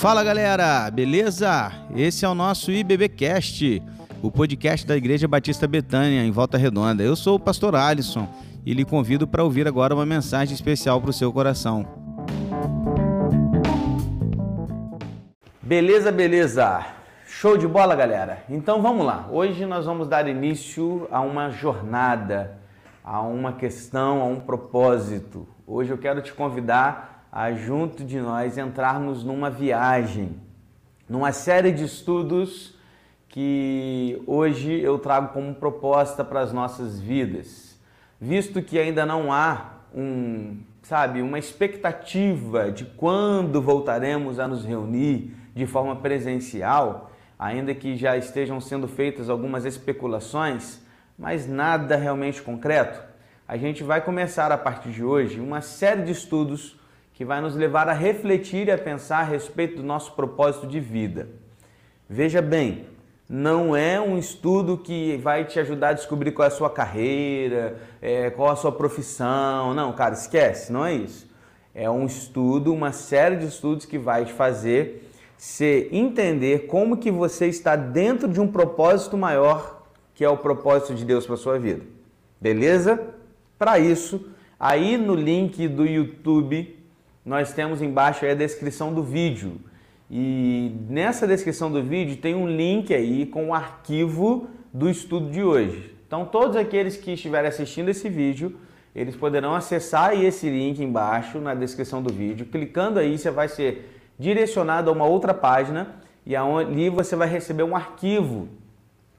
[0.00, 1.70] Fala galera, beleza?
[1.94, 3.82] Esse é o nosso IBBcast,
[4.22, 7.02] o podcast da Igreja Batista Betânia, em Volta Redonda.
[7.02, 8.26] Eu sou o pastor Alisson
[8.64, 11.86] e lhe convido para ouvir agora uma mensagem especial para o seu coração.
[15.60, 16.82] Beleza, beleza.
[17.26, 18.42] Show de bola, galera.
[18.48, 19.28] Então vamos lá.
[19.30, 22.58] Hoje nós vamos dar início a uma jornada,
[23.04, 25.46] a uma questão, a um propósito.
[25.66, 30.36] Hoje eu quero te convidar a junto de nós entrarmos numa viagem,
[31.08, 32.74] numa série de estudos
[33.28, 37.78] que hoje eu trago como proposta para as nossas vidas.
[38.20, 45.32] Visto que ainda não há um, sabe, uma expectativa de quando voltaremos a nos reunir
[45.54, 50.80] de forma presencial, ainda que já estejam sendo feitas algumas especulações,
[51.16, 53.00] mas nada realmente concreto.
[53.46, 56.79] A gente vai começar a partir de hoje uma série de estudos
[57.20, 60.80] que vai nos levar a refletir e a pensar a respeito do nosso propósito de
[60.80, 61.28] vida.
[62.08, 62.86] Veja bem,
[63.28, 67.76] não é um estudo que vai te ajudar a descobrir qual é a sua carreira,
[68.00, 69.74] é, qual a sua profissão.
[69.74, 71.28] Não, cara, esquece, não é isso.
[71.74, 77.10] É um estudo, uma série de estudos que vai te fazer se entender como que
[77.10, 79.82] você está dentro de um propósito maior,
[80.14, 81.84] que é o propósito de Deus para sua vida.
[82.40, 82.98] Beleza?
[83.58, 84.26] Para isso,
[84.58, 86.79] aí no link do YouTube
[87.24, 89.60] nós temos embaixo a descrição do vídeo.
[90.10, 95.42] E nessa descrição do vídeo tem um link aí com o arquivo do estudo de
[95.42, 95.94] hoje.
[96.06, 98.56] Então todos aqueles que estiverem assistindo esse vídeo,
[98.94, 102.46] eles poderão acessar esse link embaixo na descrição do vídeo.
[102.46, 105.94] Clicando aí, você vai ser direcionado a uma outra página
[106.26, 108.48] e ali você vai receber um arquivo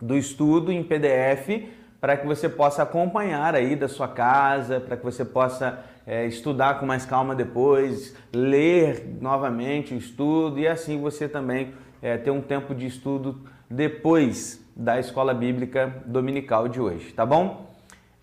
[0.01, 1.69] do estudo em PDF
[2.01, 6.79] para que você possa acompanhar aí da sua casa, para que você possa é, estudar
[6.79, 12.41] com mais calma depois, ler novamente o estudo e assim você também é, ter um
[12.41, 17.69] tempo de estudo depois da escola bíblica dominical de hoje, tá bom?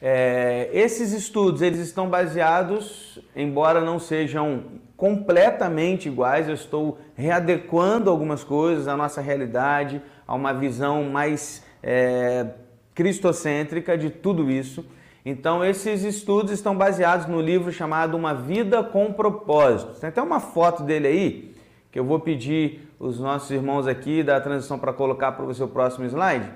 [0.00, 4.64] É, esses estudos eles estão baseados, embora não sejam
[4.96, 12.46] completamente iguais, eu estou readequando algumas coisas à nossa realidade, a uma visão mais é,
[12.94, 14.84] cristocêntrica de tudo isso.
[15.30, 20.00] Então, esses estudos estão baseados no livro chamado Uma Vida com Propósito.
[20.00, 21.54] Tem até uma foto dele aí,
[21.92, 25.68] que eu vou pedir os nossos irmãos aqui da transição para colocar para o seu
[25.68, 26.48] próximo slide.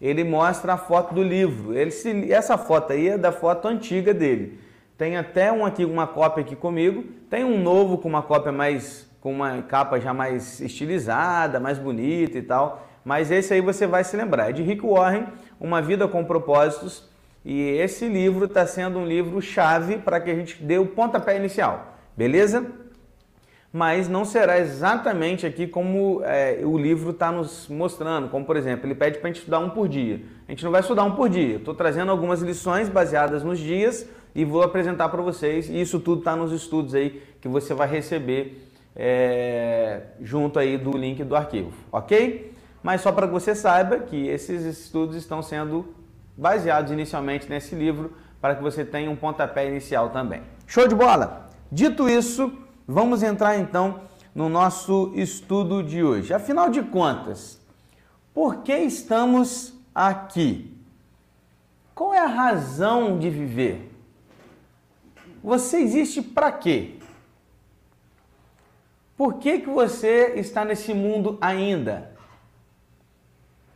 [0.00, 1.74] Ele mostra a foto do livro.
[1.76, 4.56] Ele essa foto aí é da foto antiga dele.
[4.96, 7.02] Tem até um aqui, uma cópia aqui comigo.
[7.28, 12.38] Tem um novo com uma cópia mais, com uma capa já mais estilizada, mais bonita
[12.38, 12.86] e tal.
[13.04, 14.50] Mas esse aí você vai se lembrar.
[14.50, 15.26] É de Rick Warren,
[15.58, 17.10] Uma Vida com Propósitos.
[17.44, 21.36] E esse livro está sendo um livro chave para que a gente dê o pontapé
[21.36, 22.64] inicial, beleza?
[23.72, 28.28] Mas não será exatamente aqui como é, o livro está nos mostrando.
[28.28, 30.20] Como, por exemplo, ele pede para a gente estudar um por dia.
[30.46, 31.56] A gente não vai estudar um por dia.
[31.56, 35.70] Estou trazendo algumas lições baseadas nos dias e vou apresentar para vocês.
[35.70, 40.90] E isso tudo está nos estudos aí que você vai receber é, junto aí do
[40.90, 42.52] link do arquivo, ok?
[42.82, 45.94] mas só para que você saiba que esses estudos estão sendo
[46.36, 50.42] baseados inicialmente nesse livro para que você tenha um pontapé inicial também.
[50.66, 51.48] Show de bola!
[51.70, 52.52] Dito isso,
[52.86, 54.00] vamos entrar então
[54.34, 56.34] no nosso estudo de hoje.
[56.34, 57.60] Afinal de contas,
[58.34, 60.76] por que estamos aqui?
[61.94, 63.90] Qual é a razão de viver?
[65.42, 66.96] Você existe para quê?
[69.16, 72.11] Por que, que você está nesse mundo ainda?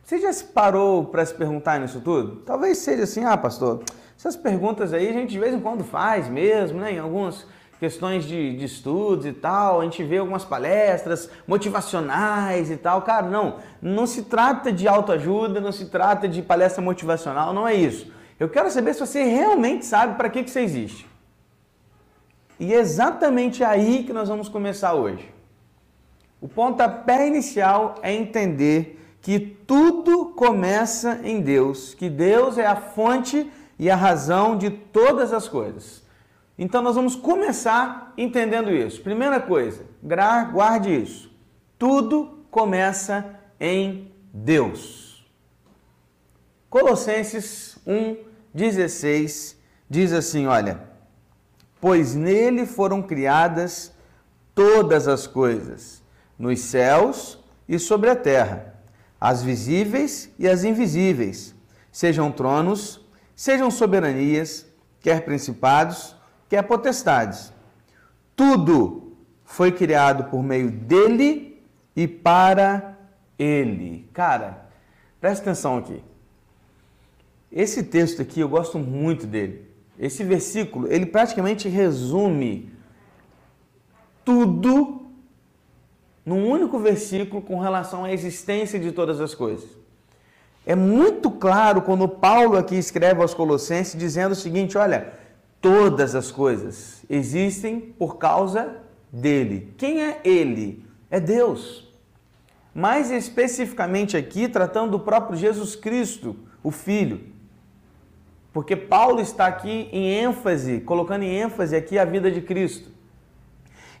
[0.07, 2.37] Você já se parou para se perguntar nisso tudo?
[2.45, 3.83] Talvez seja assim, ah, pastor,
[4.17, 6.93] essas perguntas aí a gente de vez em quando faz mesmo, né?
[6.93, 7.45] Em algumas
[7.77, 13.01] questões de, de estudos e tal, a gente vê algumas palestras motivacionais e tal.
[13.01, 17.73] Cara, não, não se trata de autoajuda, não se trata de palestra motivacional, não é
[17.73, 18.09] isso.
[18.39, 21.05] Eu quero saber se você realmente sabe para que, que você existe.
[22.57, 25.29] E é exatamente aí que nós vamos começar hoje.
[26.39, 33.51] O pontapé inicial é entender que tudo começa em Deus, que Deus é a fonte
[33.77, 36.03] e a razão de todas as coisas.
[36.57, 39.01] Então nós vamos começar entendendo isso.
[39.01, 41.31] Primeira coisa, guarde isso.
[41.77, 45.29] Tudo começa em Deus.
[46.69, 49.55] Colossenses 1:16
[49.89, 50.81] diz assim, olha:
[51.79, 53.93] Pois nele foram criadas
[54.55, 56.01] todas as coisas,
[56.39, 57.39] nos céus
[57.69, 58.76] e sobre a terra
[59.19, 61.55] as visíveis e as invisíveis,
[61.91, 63.05] sejam tronos,
[63.35, 64.65] sejam soberanias,
[64.99, 66.15] quer principados,
[66.49, 67.53] quer potestades.
[68.35, 71.63] Tudo foi criado por meio dele
[71.95, 72.97] e para
[73.39, 74.07] Ele.
[74.13, 74.67] Cara,
[75.19, 76.03] presta atenção aqui.
[77.51, 79.65] Esse texto aqui eu gosto muito dele.
[79.97, 82.71] Esse versículo, ele praticamente resume
[84.23, 84.96] tudo
[86.27, 89.69] num único versículo com relação à existência de todas as coisas.
[90.65, 95.13] É muito claro quando Paulo aqui escreve aos Colossenses dizendo o seguinte: olha,
[95.61, 98.75] todas as coisas existem por causa
[99.09, 99.73] dele.
[99.77, 100.85] Quem é ele?
[101.09, 101.87] É Deus.
[102.75, 107.21] Mais especificamente aqui, tratando do próprio Jesus Cristo, o Filho.
[108.51, 112.96] Porque Paulo está aqui em ênfase, colocando em ênfase aqui a vida de Cristo.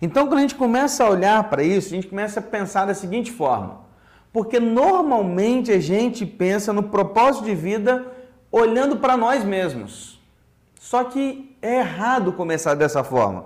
[0.01, 2.93] Então, quando a gente começa a olhar para isso, a gente começa a pensar da
[2.93, 3.81] seguinte forma:
[4.31, 8.05] porque normalmente a gente pensa no propósito de vida
[8.51, 10.19] olhando para nós mesmos.
[10.79, 13.45] Só que é errado começar dessa forma.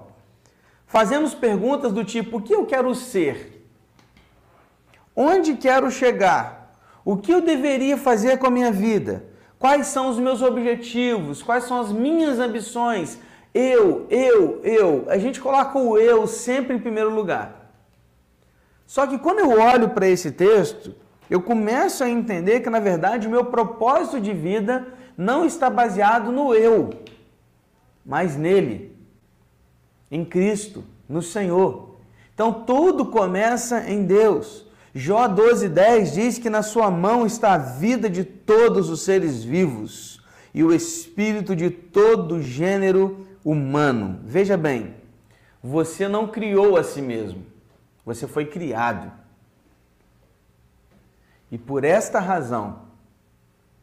[0.86, 3.66] Fazemos perguntas do tipo: o que eu quero ser?
[5.16, 6.74] Onde quero chegar?
[7.04, 9.26] O que eu deveria fazer com a minha vida?
[9.58, 11.42] Quais são os meus objetivos?
[11.42, 13.20] Quais são as minhas ambições?
[13.54, 15.06] Eu, eu, eu.
[15.08, 17.72] A gente coloca o eu sempre em primeiro lugar.
[18.88, 20.94] Só que quando eu olho para esse texto,
[21.30, 24.88] eu começo a entender que, na verdade, o meu propósito de vida
[25.18, 26.90] não está baseado no eu,
[28.06, 28.96] mas nele,
[30.10, 31.96] em Cristo, no Senhor.
[32.34, 34.66] Então tudo começa em Deus.
[34.94, 40.22] Jó 12,10 diz que na sua mão está a vida de todos os seres vivos
[40.54, 44.20] e o espírito de todo gênero humano.
[44.24, 44.96] Veja bem,
[45.62, 47.46] você não criou a si mesmo,
[48.06, 49.12] você foi criado.
[51.52, 52.84] E por esta razão,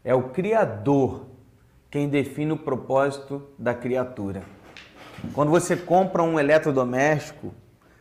[0.03, 1.27] é o Criador
[1.91, 4.43] quem define o propósito da criatura.
[5.33, 7.53] Quando você compra um eletrodoméstico,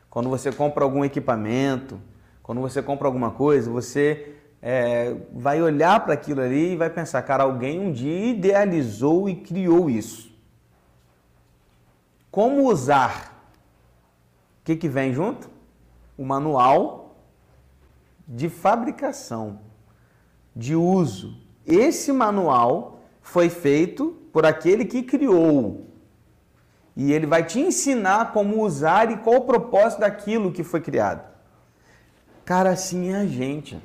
[0.10, 2.00] quando você compra algum equipamento,
[2.44, 7.22] quando você compra alguma coisa, você é, vai olhar para aquilo ali e vai pensar,
[7.22, 10.27] cara, alguém um dia idealizou e criou isso.
[12.38, 13.50] Como usar?
[14.62, 15.50] O que, que vem junto?
[16.16, 17.16] O manual
[18.28, 19.60] de fabricação,
[20.56, 21.36] de uso.
[21.66, 25.88] Esse manual foi feito por aquele que criou.
[26.96, 31.28] E ele vai te ensinar como usar e qual o propósito daquilo que foi criado.
[32.46, 33.82] Cara, assim é a gente.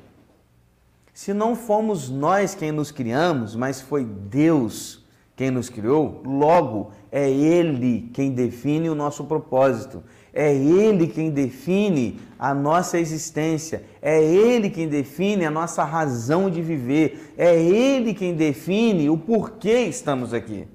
[1.11, 5.02] Se não fomos nós quem nos criamos, mas foi Deus
[5.35, 12.19] quem nos criou, logo é Ele quem define o nosso propósito, é Ele quem define
[12.37, 18.35] a nossa existência, é Ele quem define a nossa razão de viver, é Ele quem
[18.35, 20.67] define o porquê estamos aqui.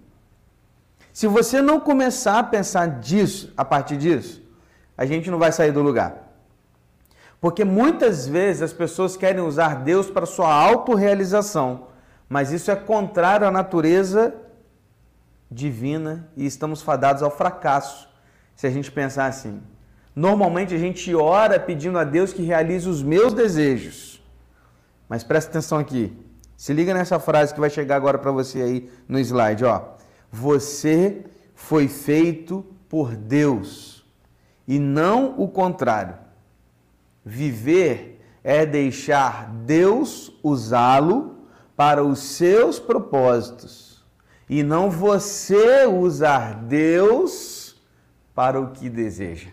[1.13, 4.43] Se você não começar a pensar disso, a partir disso,
[4.97, 6.29] a gente não vai sair do lugar.
[7.41, 11.89] Porque muitas vezes as pessoas querem usar Deus para sua autorrealização,
[12.29, 14.35] mas isso é contrário à natureza
[15.51, 18.09] divina e estamos fadados ao fracasso
[18.55, 19.63] se a gente pensar assim.
[20.15, 24.23] Normalmente a gente ora pedindo a Deus que realize os meus desejos.
[25.09, 26.13] Mas presta atenção aqui.
[26.57, 29.95] Se liga nessa frase que vai chegar agora para você aí no slide, ó.
[30.31, 31.25] Você
[31.55, 34.05] foi feito por Deus
[34.67, 36.17] e não o contrário.
[37.25, 41.45] Viver é deixar Deus usá-lo
[41.77, 43.88] para os seus propósitos
[44.49, 47.77] e não você usar Deus
[48.35, 49.51] para o que deseja.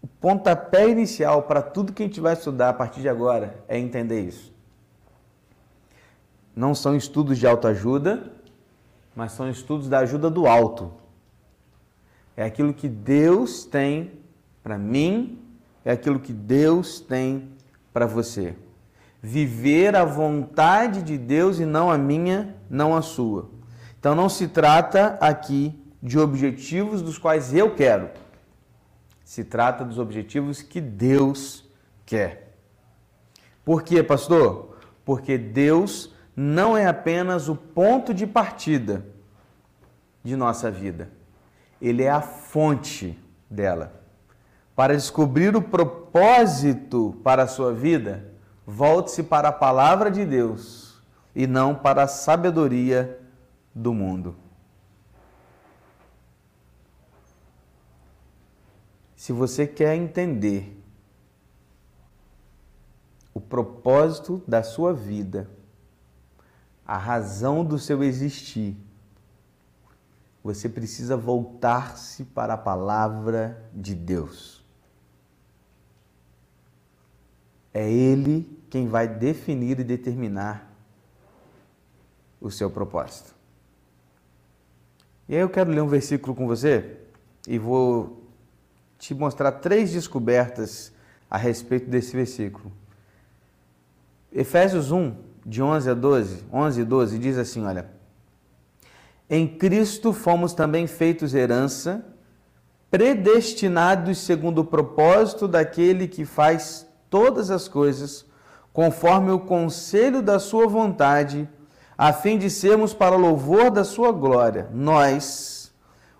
[0.00, 3.78] O pontapé inicial para tudo que a gente vai estudar a partir de agora é
[3.78, 4.52] entender isso.
[6.54, 8.32] Não são estudos de autoajuda,
[9.14, 10.92] mas são estudos da ajuda do alto.
[12.36, 14.12] É aquilo que Deus tem
[14.62, 15.42] para mim,
[15.84, 17.50] é aquilo que Deus tem
[17.92, 18.54] para você
[19.22, 23.50] viver a vontade de Deus e não a minha, não a sua.
[23.98, 28.10] Então não se trata aqui de objetivos dos quais eu quero.
[29.24, 31.68] Se trata dos objetivos que Deus
[32.06, 32.56] quer.
[33.64, 34.78] Por quê, pastor?
[35.04, 39.04] Porque Deus não é apenas o ponto de partida
[40.22, 41.10] de nossa vida.
[41.80, 43.18] Ele é a fonte
[43.50, 44.00] dela.
[44.74, 48.27] Para descobrir o propósito para a sua vida,
[48.70, 51.00] volte-se para a palavra de Deus
[51.34, 53.18] e não para a sabedoria
[53.74, 54.36] do mundo.
[59.16, 60.78] Se você quer entender
[63.32, 65.48] o propósito da sua vida,
[66.86, 68.76] a razão do seu existir,
[70.44, 74.62] você precisa voltar-se para a palavra de Deus.
[77.72, 80.70] É Ele quem vai definir e determinar
[82.40, 83.34] o seu propósito.
[85.28, 86.96] E aí eu quero ler um versículo com você
[87.46, 88.24] e vou
[88.98, 90.92] te mostrar três descobertas
[91.30, 92.72] a respeito desse versículo.
[94.32, 97.90] Efésios 1, de 11 a 12, 11 e 12, diz assim, olha:
[99.28, 102.04] Em Cristo fomos também feitos herança,
[102.90, 108.27] predestinados segundo o propósito daquele que faz todas as coisas
[108.78, 111.48] conforme o conselho da sua vontade,
[111.98, 115.74] a fim de sermos para louvor da sua glória, nós,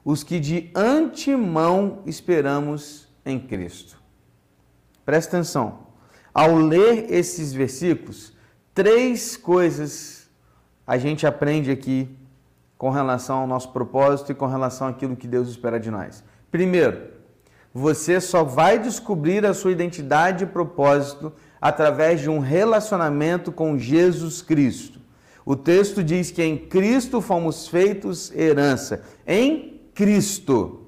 [0.05, 3.97] os que de antemão esperamos em Cristo.
[5.05, 5.87] Presta atenção.
[6.35, 8.37] Ao ler esses versículos,
[8.75, 10.29] três coisas
[10.85, 12.13] a gente aprende aqui
[12.77, 16.25] com relação ao nosso propósito e com relação àquilo que Deus espera de nós.
[16.51, 17.19] Primeiro,
[17.73, 24.43] você só vai descobrir a sua identidade e propósito através de um relacionamento com Jesus
[24.43, 24.99] Cristo.
[25.45, 29.03] O texto diz que em Cristo fomos feitos herança.
[29.27, 30.87] Em Cristo.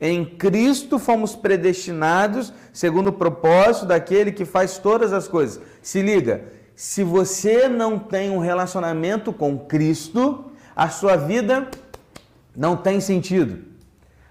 [0.00, 5.62] Em Cristo fomos predestinados segundo o propósito daquele que faz todas as coisas.
[5.80, 6.44] Se liga,
[6.74, 11.68] se você não tem um relacionamento com Cristo, a sua vida
[12.56, 13.64] não tem sentido.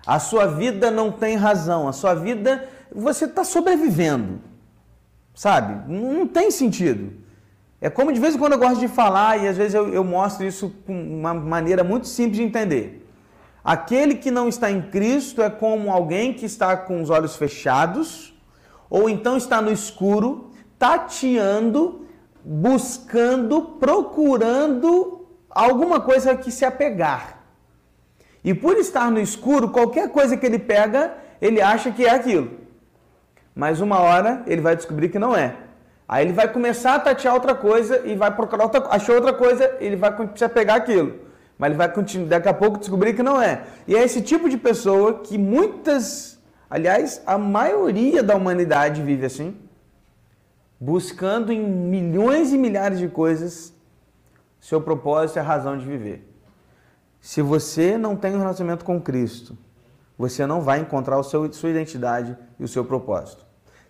[0.05, 1.87] A sua vida não tem razão.
[1.87, 4.41] A sua vida, você está sobrevivendo.
[5.33, 5.91] Sabe?
[5.91, 7.13] Não tem sentido.
[7.81, 10.03] É como de vez em quando eu gosto de falar e às vezes eu, eu
[10.03, 13.05] mostro isso com uma maneira muito simples de entender.
[13.63, 18.33] Aquele que não está em Cristo é como alguém que está com os olhos fechados,
[18.89, 22.05] ou então está no escuro, tateando,
[22.43, 27.41] buscando, procurando alguma coisa que se apegar.
[28.43, 32.62] E por estar no escuro, qualquer coisa que ele pega, ele acha que é aquilo
[33.55, 35.55] mas uma hora ele vai descobrir que não é.
[36.07, 39.75] Aí ele vai começar a tatear outra coisa e vai procurar outra, achou outra coisa,
[39.79, 41.15] ele vai se pegar aquilo.
[41.57, 43.63] Mas ele vai continuar, daqui a pouco descobrir que não é.
[43.87, 49.55] E é esse tipo de pessoa que muitas, aliás, a maioria da humanidade vive assim,
[50.79, 53.73] buscando em milhões e milhares de coisas
[54.63, 56.25] seu propósito e a razão de viver.
[57.19, 59.57] Se você não tem um relacionamento com Cristo,
[60.17, 63.42] você não vai encontrar o seu, sua identidade e o seu propósito.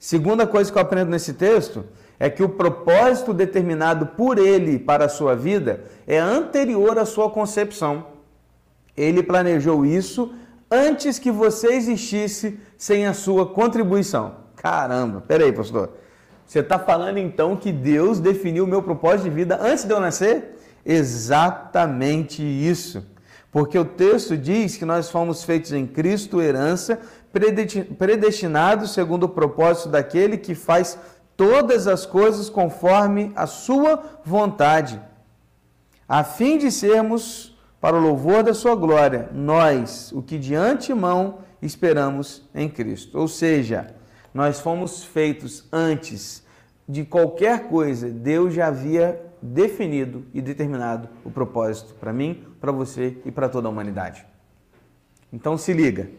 [0.03, 1.85] Segunda coisa que eu aprendo nesse texto
[2.19, 7.29] é que o propósito determinado por ele para a sua vida é anterior à sua
[7.29, 8.07] concepção.
[8.97, 10.33] Ele planejou isso
[10.69, 14.35] antes que você existisse sem a sua contribuição.
[14.57, 15.91] Caramba, peraí, pastor.
[16.45, 20.01] Você está falando então que Deus definiu o meu propósito de vida antes de eu
[20.01, 20.57] nascer?
[20.85, 23.05] Exatamente isso.
[23.53, 26.99] Porque o texto diz que nós fomos feitos em Cristo herança,
[27.33, 30.97] predestinados segundo o propósito daquele que faz
[31.35, 35.01] todas as coisas conforme a sua vontade,
[36.07, 41.39] a fim de sermos para o louvor da sua glória, nós, o que de antemão
[41.61, 43.19] esperamos em Cristo.
[43.19, 43.93] Ou seja,
[44.33, 46.43] nós fomos feitos antes
[46.87, 53.17] de qualquer coisa, Deus já havia definido e determinado o propósito para mim, para você
[53.25, 54.25] e para toda a humanidade.
[55.31, 56.09] Então se liga.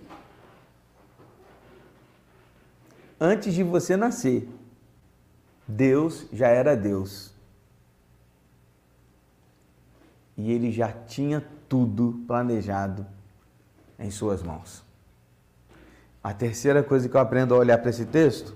[3.24, 4.46] Antes de você nascer,
[5.66, 7.32] Deus já era Deus.
[10.36, 13.06] E ele já tinha tudo planejado
[13.98, 14.84] em suas mãos.
[16.22, 18.54] A terceira coisa que eu aprendo a olhar para esse texto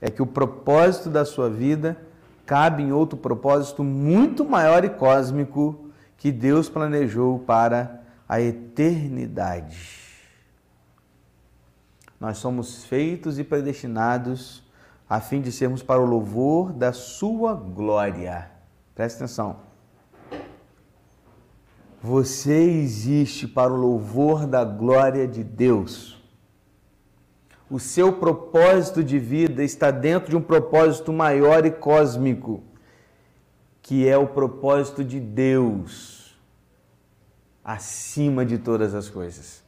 [0.00, 2.00] é que o propósito da sua vida
[2.46, 10.05] cabe em outro propósito muito maior e cósmico que Deus planejou para a eternidade.
[12.18, 14.62] Nós somos feitos e predestinados
[15.08, 18.50] a fim de sermos para o louvor da Sua glória.
[18.94, 19.56] Presta atenção.
[22.02, 26.16] Você existe para o louvor da glória de Deus.
[27.68, 32.62] O seu propósito de vida está dentro de um propósito maior e cósmico,
[33.82, 36.38] que é o propósito de Deus,
[37.64, 39.64] acima de todas as coisas.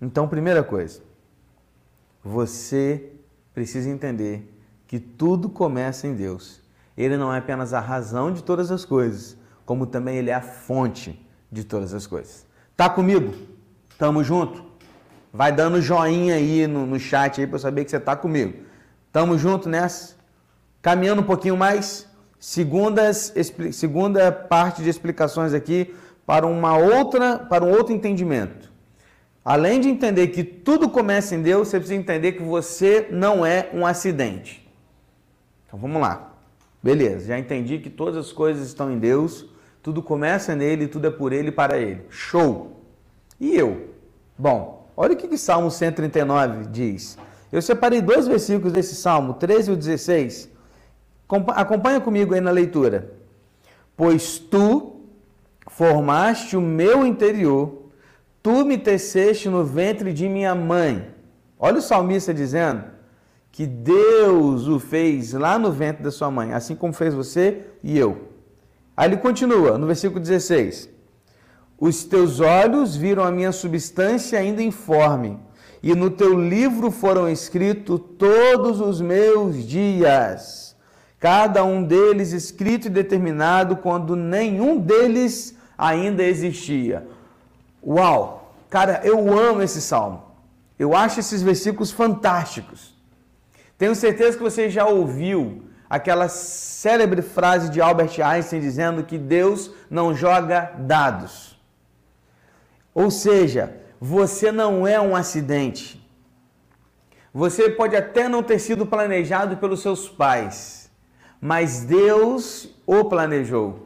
[0.00, 1.02] Então, primeira coisa,
[2.24, 3.10] você
[3.52, 4.50] precisa entender
[4.86, 6.62] que tudo começa em Deus.
[6.96, 10.40] Ele não é apenas a razão de todas as coisas, como também ele é a
[10.40, 12.46] fonte de todas as coisas.
[12.76, 13.34] Tá comigo?
[13.98, 14.64] Tamo junto?
[15.32, 18.64] Vai dando joinha aí no, no chat aí para saber que você está comigo.
[19.12, 20.14] Tamo junto nessa.
[20.80, 23.32] Caminhando um pouquinho mais, segundas,
[23.72, 25.94] segunda parte de explicações aqui
[26.26, 28.73] para uma outra, para um outro entendimento.
[29.44, 33.68] Além de entender que tudo começa em Deus, você precisa entender que você não é
[33.74, 34.66] um acidente.
[35.66, 36.32] Então vamos lá.
[36.82, 39.46] Beleza, já entendi que todas as coisas estão em Deus,
[39.82, 42.02] tudo começa nele, tudo é por ele e para ele.
[42.08, 42.80] Show!
[43.38, 43.90] E eu?
[44.38, 47.18] Bom, olha o que, que Salmo 139 diz.
[47.52, 50.50] Eu separei dois versículos desse Salmo, 13 e 16.
[51.48, 53.12] Acompanha comigo aí na leitura.
[53.96, 55.00] Pois tu
[55.66, 57.83] formaste o meu interior,
[58.44, 61.08] tu me teceste no ventre de minha mãe.
[61.58, 62.84] Olha o salmista dizendo
[63.50, 67.98] que Deus o fez lá no ventre da sua mãe, assim como fez você e
[67.98, 68.28] eu.
[68.94, 70.90] Aí ele continua no versículo 16:
[71.78, 75.38] Os teus olhos viram a minha substância ainda informe,
[75.82, 80.76] e no teu livro foram escritos todos os meus dias,
[81.18, 87.13] cada um deles escrito e determinado quando nenhum deles ainda existia.
[87.86, 88.52] Uau!
[88.70, 90.22] Cara, eu amo esse salmo.
[90.78, 92.94] Eu acho esses versículos fantásticos.
[93.78, 99.70] Tenho certeza que você já ouviu aquela célebre frase de Albert Einstein dizendo que Deus
[99.90, 101.60] não joga dados.
[102.92, 106.00] Ou seja, você não é um acidente.
[107.32, 110.90] Você pode até não ter sido planejado pelos seus pais,
[111.40, 113.83] mas Deus o planejou.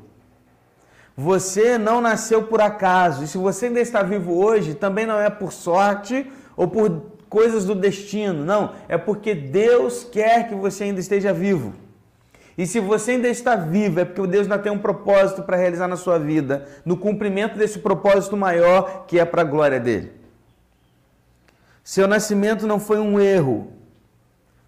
[1.20, 5.28] Você não nasceu por acaso, e se você ainda está vivo hoje, também não é
[5.28, 6.90] por sorte ou por
[7.28, 11.75] coisas do destino, não, é porque Deus quer que você ainda esteja vivo.
[12.56, 15.88] E se você ainda está vivo, é porque Deus ainda tem um propósito para realizar
[15.88, 20.12] na sua vida, no cumprimento desse propósito maior que é para a glória dele.
[21.82, 23.72] Seu nascimento não foi um erro,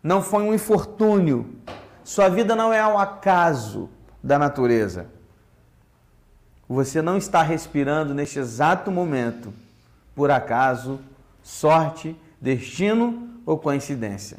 [0.02, 1.48] não foi um infortúnio.
[2.02, 3.88] Sua vida não é ao acaso
[4.20, 5.19] da natureza.
[6.70, 9.52] Você não está respirando neste exato momento
[10.14, 11.00] por acaso,
[11.42, 14.38] sorte, destino ou coincidência.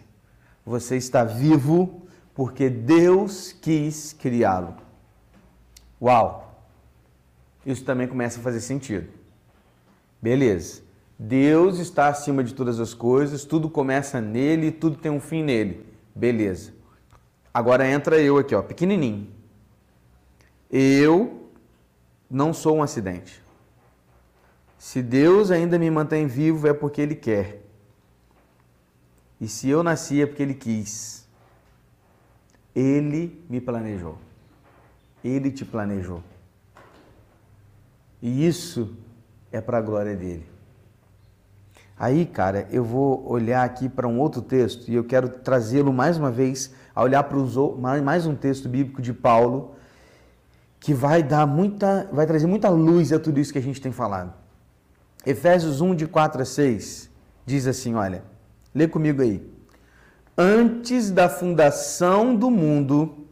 [0.66, 4.78] Você está vivo porque Deus quis criá-lo.
[6.02, 6.56] Uau!
[7.66, 9.10] Isso também começa a fazer sentido.
[10.22, 10.84] Beleza.
[11.20, 15.44] Deus está acima de todas as coisas, tudo começa nele e tudo tem um fim
[15.44, 15.86] nele.
[16.16, 16.72] Beleza.
[17.54, 19.28] Agora entra eu aqui, ó, pequenininho.
[20.72, 21.41] Eu
[22.32, 23.44] não sou um acidente.
[24.80, 27.62] Se Deus ainda me mantém vivo é porque Ele quer.
[29.40, 31.28] E se eu nasci é porque Ele quis.
[32.74, 34.18] Ele me planejou.
[35.24, 36.24] Ele te planejou.
[38.22, 38.96] E isso
[39.52, 40.48] é para a glória dele.
[42.00, 46.18] Aí, cara, eu vou olhar aqui para um outro texto e eu quero trazê-lo mais
[46.18, 47.38] uma vez a olhar para
[48.02, 49.76] mais um texto bíblico de Paulo
[50.82, 53.94] que vai dar muita, vai trazer muita luz a tudo isso que a gente tem
[53.94, 54.34] falado.
[55.26, 57.10] Efésios 1 de 4 a 6
[57.46, 58.24] diz assim, olha,
[58.76, 59.42] lê comigo aí
[60.42, 63.28] antes da fundação do mundo,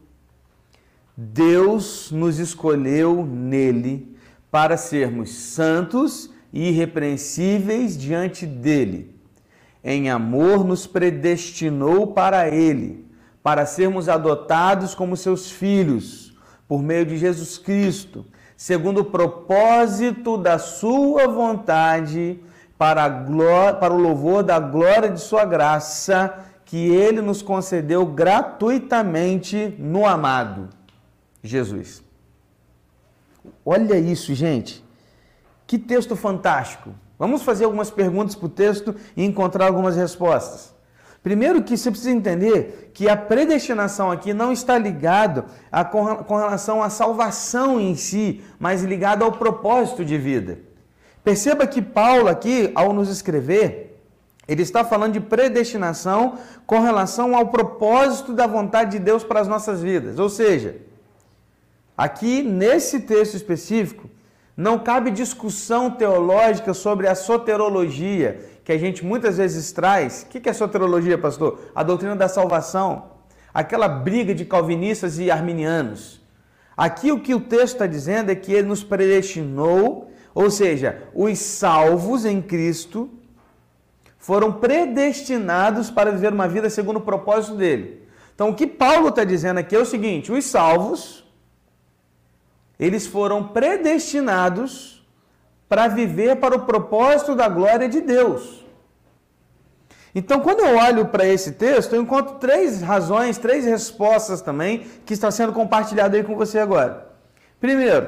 [1.18, 4.16] Deus nos escolheu nele
[4.52, 9.16] para sermos santos e irrepreensíveis diante dele.
[9.84, 13.06] Em amor, nos predestinou para ele,
[13.42, 16.29] para sermos adotados como seus filhos,
[16.70, 18.24] por meio de Jesus Cristo,
[18.56, 22.40] segundo o propósito da sua vontade,
[22.78, 29.76] para, glória, para o louvor da glória de sua graça que ele nos concedeu gratuitamente
[29.80, 30.70] no amado
[31.44, 32.04] Jesus.
[33.66, 34.86] Olha isso, gente.
[35.66, 36.92] Que texto fantástico.
[37.18, 40.74] Vamos fazer algumas perguntas para o texto e encontrar algumas respostas.
[41.22, 46.82] Primeiro que você precisa entender que a predestinação aqui não está ligado a, com relação
[46.82, 50.60] à salvação em si, mas ligado ao propósito de vida.
[51.24, 54.02] Perceba que Paulo aqui, ao nos escrever,
[54.48, 59.48] ele está falando de predestinação com relação ao propósito da vontade de Deus para as
[59.48, 60.18] nossas vidas.
[60.18, 60.78] Ou seja,
[61.96, 64.10] aqui nesse texto específico,
[64.58, 70.22] não cabe discussão teológica sobre a soterologia, que a gente muitas vezes traz.
[70.22, 71.60] O que é soterologia, pastor?
[71.74, 73.14] A doutrina da salvação.
[73.52, 76.22] Aquela briga de calvinistas e arminianos.
[76.78, 81.40] Aqui o que o texto está dizendo é que ele nos predestinou, ou seja, os
[81.40, 83.10] salvos em Cristo
[84.20, 88.04] foram predestinados para viver uma vida segundo o propósito dele.
[88.36, 91.28] Então, o que Paulo está dizendo aqui é o seguinte: os salvos,
[92.80, 94.99] eles foram predestinados
[95.70, 98.66] para viver para o propósito da glória de Deus.
[100.14, 105.14] Então, quando eu olho para esse texto, eu encontro três razões, três respostas também que
[105.14, 107.08] estão sendo compartilhadas aí com você agora.
[107.60, 108.08] Primeiro,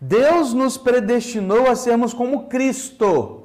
[0.00, 3.40] Deus nos predestinou a sermos como Cristo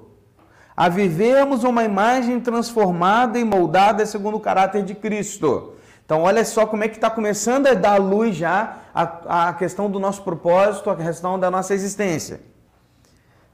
[0.76, 5.74] a vivermos uma imagem transformada e moldada segundo o caráter de Cristo.
[6.06, 9.90] Então, olha só como é que está começando a dar luz já a, a questão
[9.90, 12.42] do nosso propósito, a questão da nossa existência.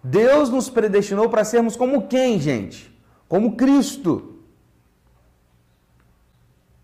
[0.04, 2.92] Deus nos predestinou para sermos como quem, gente?
[3.28, 4.40] Como Cristo.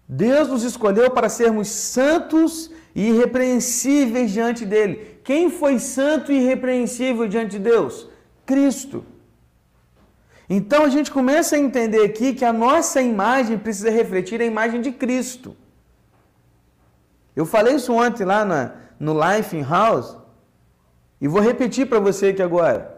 [0.08, 5.20] Deus nos escolheu para sermos santos e irrepreensíveis diante dele.
[5.24, 8.08] Quem foi santo e irrepreensível diante de Deus?
[8.46, 9.04] Cristo.
[10.50, 14.80] Então a gente começa a entender aqui que a nossa imagem precisa refletir a imagem
[14.80, 15.58] de Cristo.
[17.36, 20.16] Eu falei isso ontem lá na, no Life in House
[21.20, 22.97] e vou repetir para você aqui agora.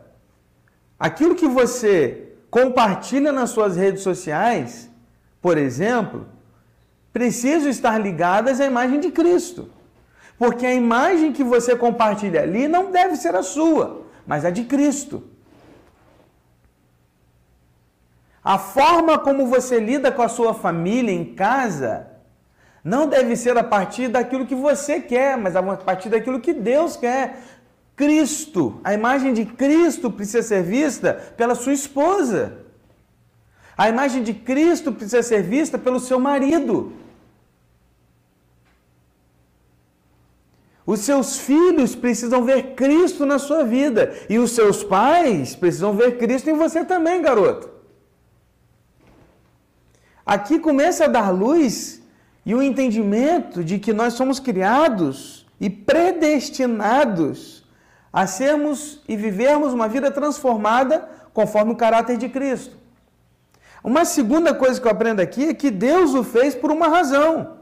[0.99, 4.89] Aquilo que você compartilha nas suas redes sociais,
[5.41, 6.27] por exemplo,
[7.13, 9.69] precisa estar ligadas à imagem de Cristo.
[10.37, 14.63] Porque a imagem que você compartilha ali não deve ser a sua, mas a de
[14.65, 15.23] Cristo.
[18.43, 22.07] A forma como você lida com a sua família em casa
[22.83, 26.95] não deve ser a partir daquilo que você quer, mas a partir daquilo que Deus
[26.95, 27.37] quer.
[27.99, 32.59] Cristo, a imagem de Cristo precisa ser vista pela sua esposa.
[33.77, 36.93] A imagem de Cristo precisa ser vista pelo seu marido.
[40.85, 44.15] Os seus filhos precisam ver Cristo na sua vida.
[44.29, 47.69] E os seus pais precisam ver Cristo em você também, garoto.
[50.25, 52.01] Aqui começa a dar luz
[52.45, 57.58] e o entendimento de que nós somos criados e predestinados
[58.11, 62.75] a sermos e vivermos uma vida transformada conforme o caráter de Cristo.
[63.83, 67.59] Uma segunda coisa que eu aprendo aqui é que Deus o fez por uma razão.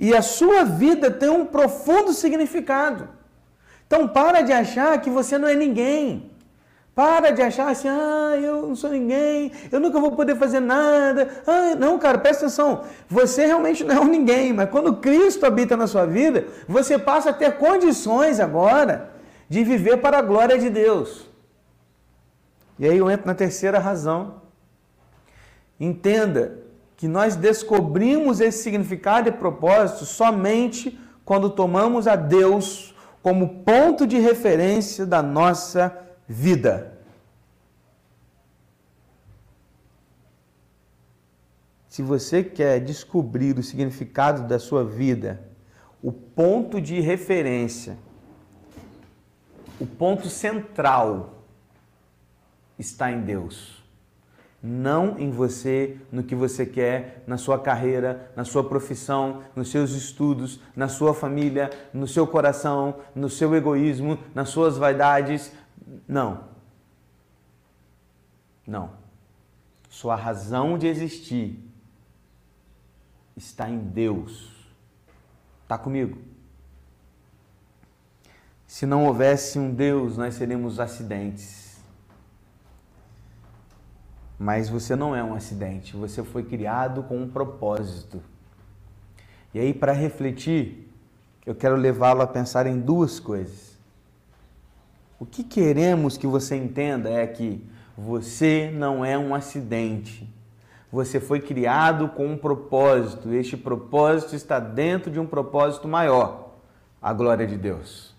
[0.00, 3.08] E a sua vida tem um profundo significado.
[3.86, 6.30] Então para de achar que você não é ninguém.
[6.94, 11.28] Para de achar assim, ah, eu não sou ninguém, eu nunca vou poder fazer nada.
[11.46, 12.84] Ah, não, cara, presta atenção.
[13.06, 17.30] Você realmente não é um ninguém, mas quando Cristo habita na sua vida, você passa
[17.30, 19.10] a ter condições agora
[19.48, 21.26] de viver para a glória de Deus.
[22.78, 24.42] E aí eu entro na terceira razão.
[25.78, 26.58] Entenda
[26.96, 34.18] que nós descobrimos esse significado e propósito somente quando tomamos a Deus como ponto de
[34.18, 35.96] referência da nossa
[36.28, 36.96] vida.
[41.88, 45.40] Se você quer descobrir o significado da sua vida,
[46.02, 47.96] o ponto de referência,
[49.80, 51.42] o ponto central
[52.78, 53.82] está em Deus.
[54.62, 59.92] Não em você, no que você quer, na sua carreira, na sua profissão, nos seus
[59.92, 65.52] estudos, na sua família, no seu coração, no seu egoísmo, nas suas vaidades,
[66.08, 66.44] não.
[68.66, 68.90] Não.
[69.88, 71.62] Sua razão de existir
[73.36, 74.52] está em Deus.
[75.62, 76.18] Está comigo?
[78.66, 81.76] Se não houvesse um Deus, nós seríamos acidentes.
[84.38, 88.22] Mas você não é um acidente, você foi criado com um propósito.
[89.54, 90.92] E aí, para refletir,
[91.46, 93.78] eu quero levá-lo a pensar em duas coisas.
[95.18, 97.64] O que queremos que você entenda é que
[97.96, 100.28] você não é um acidente.
[100.92, 103.32] Você foi criado com um propósito.
[103.32, 106.50] Este propósito está dentro de um propósito maior
[107.00, 108.15] a glória de Deus.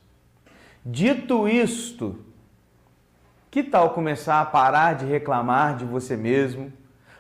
[0.90, 2.24] Dito isto,
[3.52, 6.72] que tal começar a parar de reclamar de você mesmo,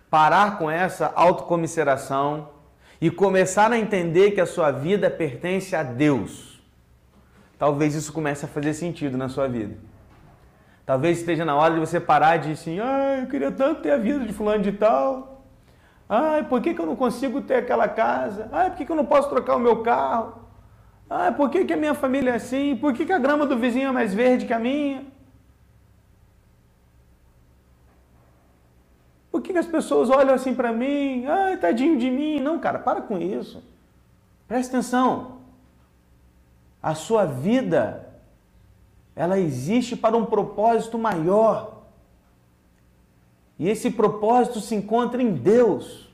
[0.09, 2.49] parar com essa autocomiseração
[3.01, 6.57] e começar a entender que a sua vida pertence a Deus?
[7.57, 9.75] talvez isso comece a fazer sentido na sua vida.
[10.85, 13.97] Talvez esteja na hora de você parar de assim, ah, eu queria tanto ter a
[13.97, 15.43] vida de fulano de tal.
[16.07, 18.47] Ah, por que, que eu não consigo ter aquela casa?
[18.51, 20.46] Ah, por que, que eu não posso trocar o meu carro?
[21.09, 22.75] Ah, por que, que a minha família é assim?
[22.75, 25.05] Por que, que a grama do vizinho é mais verde que a minha?
[29.31, 31.25] Por que, que as pessoas olham assim para mim?
[31.25, 32.39] Ah, tadinho de mim.
[32.39, 33.63] Não, cara, para com isso.
[34.47, 35.37] Presta atenção.
[36.81, 38.09] A sua vida,
[39.15, 41.83] ela existe para um propósito maior.
[43.59, 46.09] E esse propósito se encontra em Deus.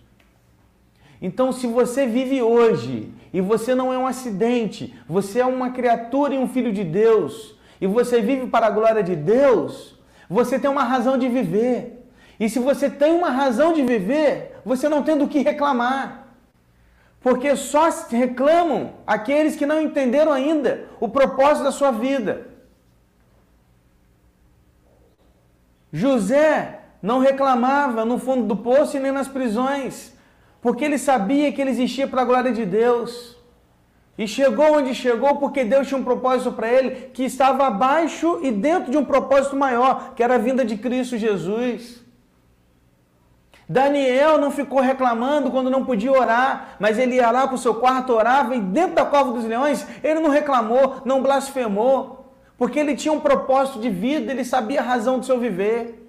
[1.21, 6.35] Então, se você vive hoje e você não é um acidente, você é uma criatura
[6.35, 10.69] e um filho de Deus, e você vive para a glória de Deus, você tem
[10.69, 12.07] uma razão de viver.
[12.39, 16.27] E se você tem uma razão de viver, você não tem do que reclamar.
[17.19, 22.47] Porque só reclamam aqueles que não entenderam ainda o propósito da sua vida.
[25.91, 30.13] José não reclamava no fundo do poço e nem nas prisões,
[30.63, 33.35] porque ele sabia que ele existia para a glória de Deus.
[34.17, 38.49] E chegou onde chegou porque Deus tinha um propósito para ele que estava abaixo e
[38.49, 42.01] dentro de um propósito maior, que era a vinda de Cristo Jesus.
[43.67, 47.75] Daniel não ficou reclamando quando não podia orar, mas ele ia lá para o seu
[47.75, 52.95] quarto, orava e dentro da cova dos leões ele não reclamou, não blasfemou, porque ele
[52.95, 56.02] tinha um propósito de vida, ele sabia a razão do seu viver.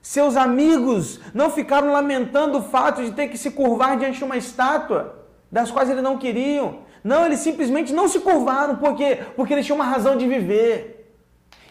[0.00, 4.36] Seus amigos não ficaram lamentando o fato de ter que se curvar diante de uma
[4.36, 6.80] estátua, das quais eles não queriam.
[7.02, 8.76] Não, eles simplesmente não se curvaram.
[8.76, 9.20] Por quê?
[9.36, 11.14] Porque eles tinham uma razão de viver.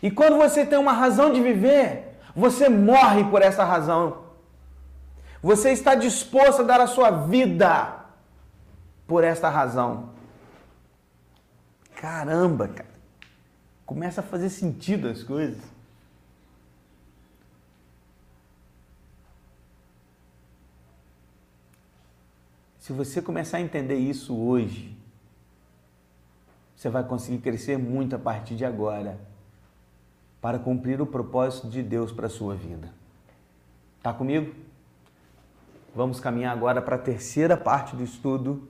[0.02, 4.26] E quando você tem uma razão de viver, você morre por essa razão.
[5.42, 7.96] Você está disposto a dar a sua vida
[9.08, 10.10] por esta razão.
[11.96, 12.90] Caramba, cara.
[13.86, 15.77] Começa a fazer sentido as coisas.
[22.88, 24.96] Se você começar a entender isso hoje,
[26.74, 29.20] você vai conseguir crescer muito a partir de agora
[30.40, 32.90] para cumprir o propósito de Deus para a sua vida.
[34.02, 34.56] Tá comigo?
[35.94, 38.66] Vamos caminhar agora para a terceira parte do estudo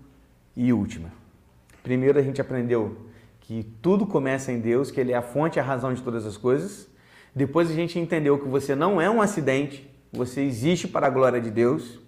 [0.56, 1.12] e última.
[1.84, 2.98] Primeiro a gente aprendeu
[3.40, 6.26] que tudo começa em Deus, que Ele é a fonte e a razão de todas
[6.26, 6.88] as coisas.
[7.36, 11.40] Depois a gente entendeu que você não é um acidente, você existe para a glória
[11.40, 12.07] de Deus.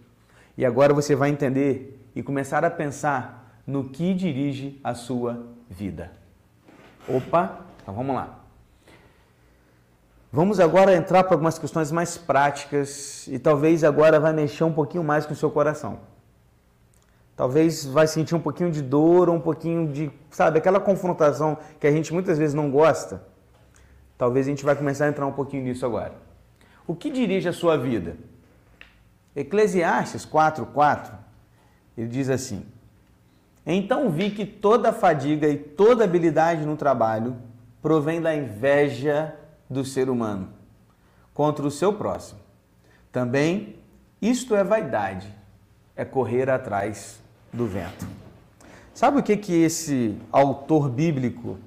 [0.59, 6.11] E agora você vai entender e começar a pensar no que dirige a sua vida.
[7.07, 8.39] Opa, então vamos lá.
[10.29, 15.01] Vamos agora entrar para algumas questões mais práticas e talvez agora vai mexer um pouquinho
[15.01, 16.01] mais com o seu coração.
[17.37, 21.91] Talvez vai sentir um pouquinho de dor, um pouquinho de, sabe, aquela confrontação que a
[21.91, 23.23] gente muitas vezes não gosta.
[24.17, 26.15] Talvez a gente vai começar a entrar um pouquinho nisso agora.
[26.85, 28.17] O que dirige a sua vida?
[29.39, 31.11] Eclesiastes 4:4,
[31.97, 32.65] ele diz assim:
[33.65, 37.37] então vi que toda fadiga e toda habilidade no trabalho
[37.81, 39.35] provém da inveja
[39.69, 40.49] do ser humano
[41.33, 42.39] contra o seu próximo.
[43.11, 43.75] Também
[44.21, 45.33] isto é vaidade,
[45.95, 47.21] é correr atrás
[47.53, 48.07] do vento.
[48.93, 51.57] Sabe o que que esse autor bíblico,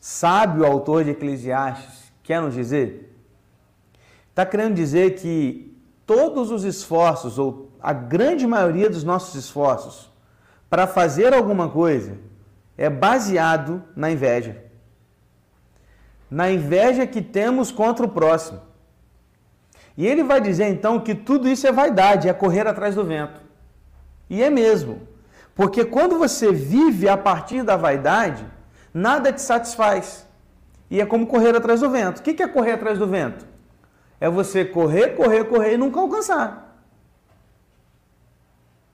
[0.00, 3.16] sábio autor de Eclesiastes, quer nos dizer?
[4.28, 5.77] Está querendo dizer que
[6.08, 10.10] todos os esforços, ou a grande maioria dos nossos esforços,
[10.70, 12.16] para fazer alguma coisa
[12.78, 14.56] é baseado na inveja.
[16.30, 18.60] Na inveja que temos contra o próximo.
[19.98, 23.42] E ele vai dizer então que tudo isso é vaidade, é correr atrás do vento.
[24.30, 25.06] E é mesmo.
[25.54, 28.46] Porque quando você vive a partir da vaidade,
[28.94, 30.26] nada te satisfaz.
[30.90, 32.20] E é como correr atrás do vento.
[32.20, 33.57] O que é correr atrás do vento?
[34.20, 36.82] É você correr, correr, correr e nunca alcançar.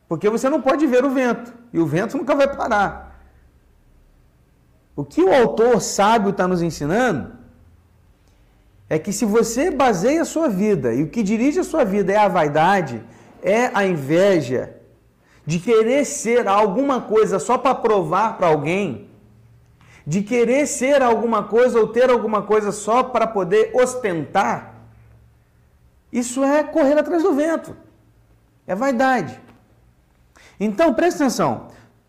[0.09, 3.21] Porque você não pode ver o vento e o vento nunca vai parar.
[4.95, 7.33] O que o autor sábio está nos ensinando
[8.89, 12.13] é que se você baseia a sua vida e o que dirige a sua vida
[12.13, 13.03] é a vaidade,
[13.43, 14.77] é a inveja
[15.47, 19.09] de querer ser alguma coisa só para provar para alguém,
[20.07, 24.74] de querer ser alguma coisa ou ter alguma coisa só para poder ostentar,
[26.15, 27.77] isso é correr atrás do vento.
[28.69, 29.41] É vaidade.
[30.61, 31.67] Então, preste atenção.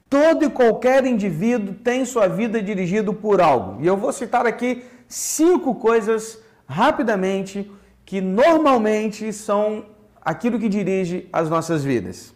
[0.08, 3.82] Todo e qualquer indivíduo tem sua vida dirigido por algo.
[3.82, 7.72] E eu vou citar aqui cinco coisas rapidamente
[8.06, 9.88] que normalmente são
[10.22, 12.32] aquilo que dirige as nossas vidas.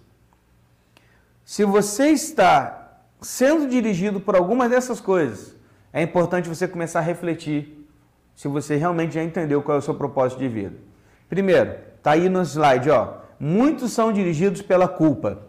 [1.45, 5.55] Se você está sendo dirigido por alguma dessas coisas,
[5.93, 7.87] é importante você começar a refletir
[8.35, 10.88] se você realmente já entendeu qual é o seu propósito de vida.
[11.29, 13.19] Primeiro, tá aí no slide, ó.
[13.39, 15.39] Muitos são dirigidos pela culpa.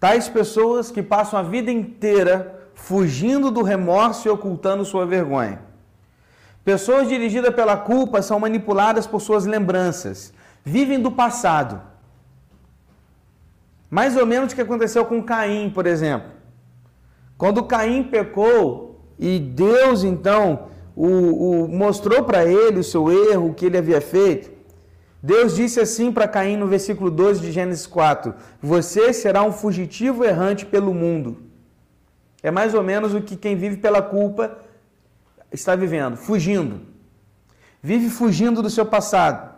[0.00, 5.60] Tais pessoas que passam a vida inteira fugindo do remorso e ocultando sua vergonha.
[6.64, 10.32] Pessoas dirigidas pela culpa são manipuladas por suas lembranças,
[10.64, 11.80] vivem do passado.
[13.90, 16.30] Mais ou menos o que aconteceu com Caim, por exemplo.
[17.36, 20.68] Quando Caim pecou e Deus então
[21.06, 24.50] o, o mostrou para ele o seu erro, o que ele havia feito,
[25.22, 30.24] Deus disse assim para Caim no versículo 12 de Gênesis 4: Você será um fugitivo
[30.24, 31.42] errante pelo mundo.
[32.42, 34.58] É mais ou menos o que quem vive pela culpa
[35.50, 36.80] está vivendo, fugindo.
[37.82, 39.54] Vive fugindo do seu passado.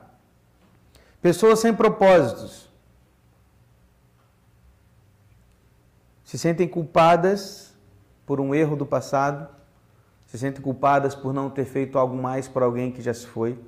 [1.21, 2.69] Pessoas sem propósitos.
[6.25, 7.73] Se sentem culpadas
[8.25, 9.49] por um erro do passado,
[10.33, 13.59] se sentem culpadas por não ter feito algo mais por alguém que já se foi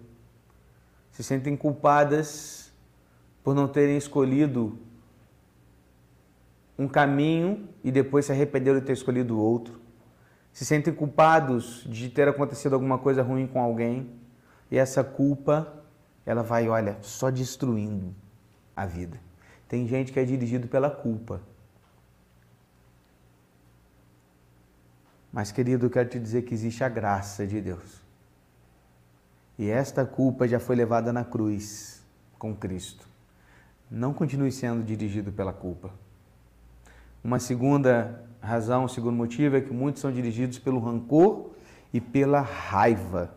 [1.12, 2.72] se sentem culpadas
[3.42, 4.78] por não terem escolhido
[6.78, 9.78] um caminho e depois se arrependeram de ter escolhido outro.
[10.52, 14.10] Se sentem culpados de ter acontecido alguma coisa ruim com alguém
[14.70, 15.84] e essa culpa,
[16.24, 18.14] ela vai, olha, só destruindo
[18.74, 19.20] a vida.
[19.68, 21.40] Tem gente que é dirigido pela culpa.
[25.34, 28.00] Mas, querido, eu quero te dizer que existe a graça de Deus.
[29.58, 32.00] E esta culpa já foi levada na cruz
[32.38, 33.04] com Cristo.
[33.90, 35.90] Não continue sendo dirigido pela culpa.
[37.24, 41.50] Uma segunda razão, um segundo motivo é que muitos são dirigidos pelo rancor
[41.92, 43.34] e pela raiva.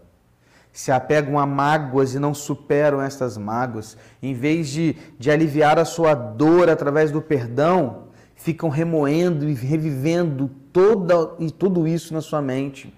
[0.71, 3.97] Se apegam a mágoas e não superam estas mágoas.
[4.21, 8.06] Em vez de, de aliviar a sua dor através do perdão,
[8.37, 12.93] ficam remoendo e revivendo toda, e tudo isso na sua mente.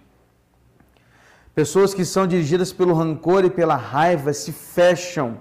[1.55, 5.39] Pessoas que são dirigidas pelo rancor e pela raiva se fecham.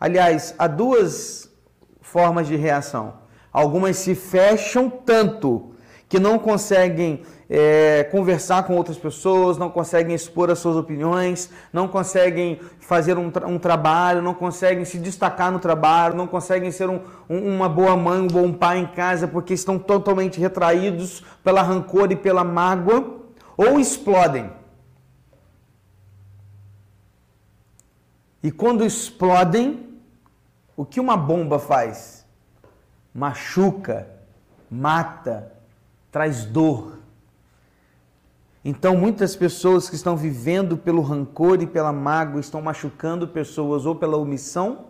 [0.00, 1.50] Aliás, há duas
[2.00, 3.14] formas de reação.
[3.52, 5.74] Algumas se fecham tanto
[6.08, 11.88] que não conseguem é, conversar com outras pessoas, não conseguem expor as suas opiniões, não
[11.88, 16.88] conseguem fazer um, tra um trabalho, não conseguem se destacar no trabalho, não conseguem ser
[16.88, 21.62] um, um, uma boa mãe, um bom pai em casa, porque estão totalmente retraídos pela
[21.62, 23.18] rancor e pela mágoa,
[23.56, 24.50] ou explodem.
[28.42, 29.98] E quando explodem,
[30.76, 32.20] o que uma bomba faz?
[33.14, 34.08] machuca,
[34.70, 35.52] mata,
[36.10, 36.99] traz dor.
[38.64, 43.94] Então, muitas pessoas que estão vivendo pelo rancor e pela mágoa estão machucando pessoas ou
[43.94, 44.86] pela omissão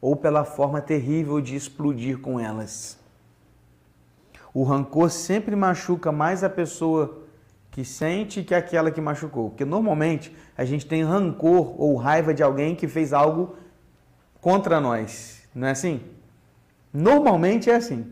[0.00, 2.98] ou pela forma terrível de explodir com elas.
[4.54, 7.22] O rancor sempre machuca mais a pessoa
[7.70, 9.50] que sente que aquela que machucou.
[9.50, 13.54] Porque normalmente a gente tem rancor ou raiva de alguém que fez algo
[14.40, 15.46] contra nós.
[15.54, 16.00] Não é assim?
[16.90, 18.10] Normalmente é assim.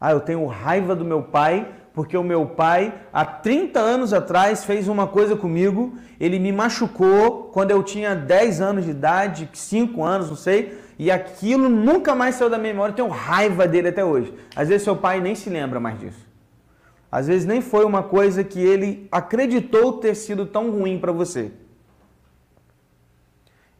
[0.00, 4.64] Ah, eu tenho raiva do meu pai porque o meu pai, há 30 anos atrás,
[4.64, 10.04] fez uma coisa comigo, ele me machucou quando eu tinha 10 anos de idade, 5
[10.04, 13.88] anos, não sei, e aquilo nunca mais saiu da minha memória, eu tenho raiva dele
[13.88, 14.32] até hoje.
[14.54, 16.24] Às vezes seu pai nem se lembra mais disso.
[17.10, 21.50] Às vezes nem foi uma coisa que ele acreditou ter sido tão ruim para você.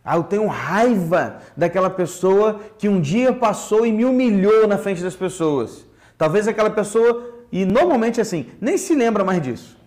[0.05, 5.05] Ah, eu tenho raiva daquela pessoa que um dia passou e me humilhou na frente
[5.05, 5.87] das pessoas.
[6.19, 9.79] Talvez aquela pessoa, e normalmente assim, nem se lembra mais disso.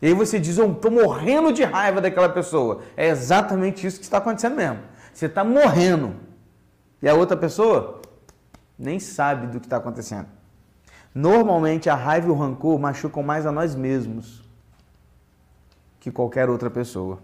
[0.00, 2.82] E aí você diz, eu estou morrendo de raiva daquela pessoa.
[2.96, 4.78] É exatamente isso que está acontecendo mesmo.
[5.12, 6.14] Você está morrendo.
[7.02, 8.00] E a outra pessoa
[8.78, 10.26] nem sabe do que está acontecendo.
[11.12, 14.44] Normalmente a raiva e o rancor machucam mais a nós mesmos
[15.98, 17.18] que qualquer outra pessoa.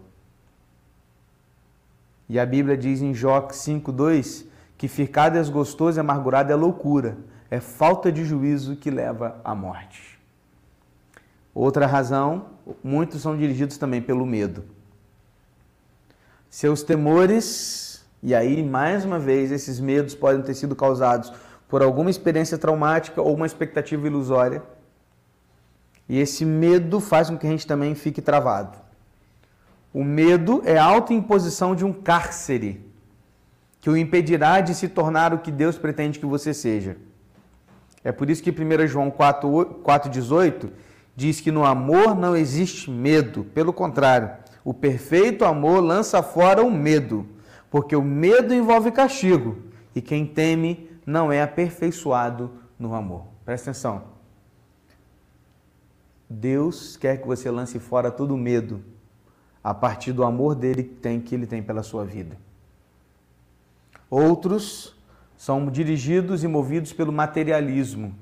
[2.29, 7.17] E a Bíblia diz em Jó 5,2 que ficar desgostoso e amargurado é loucura,
[7.55, 10.19] é falta de juízo que leva à morte.
[11.55, 12.47] Outra razão,
[12.83, 14.65] muitos são dirigidos também pelo medo.
[16.51, 21.33] Seus temores, e aí mais uma vez esses medos podem ter sido causados
[21.69, 24.61] por alguma experiência traumática ou uma expectativa ilusória.
[26.09, 28.77] E esse medo faz com que a gente também fique travado.
[29.93, 32.85] O medo é a autoimposição de um cárcere
[33.81, 36.97] que o impedirá de se tornar o que Deus pretende que você seja.
[38.05, 40.71] É por isso que 1 João 4,18
[41.17, 44.31] diz que no amor não existe medo, pelo contrário,
[44.63, 47.27] o perfeito amor lança fora o medo,
[47.71, 49.57] porque o medo envolve castigo,
[49.95, 53.27] e quem teme não é aperfeiçoado no amor.
[53.45, 54.15] Presta atenção.
[56.29, 58.83] Deus quer que você lance fora todo o medo
[59.63, 62.37] a partir do amor dele que, tem, que ele tem pela sua vida.
[64.11, 64.95] Outros
[65.45, 68.15] são dirigidos e movidos pelo materialismo.